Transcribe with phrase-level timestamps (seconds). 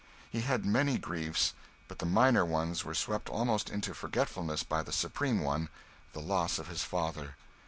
[0.31, 1.53] He had many griefs,
[1.87, 5.69] but the minor ones were swept almost into forgetfulness by the supreme one,
[6.13, 7.35] the loss of his father.